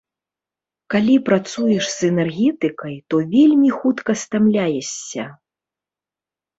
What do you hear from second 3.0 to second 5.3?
то вельмі хутка стамляешся.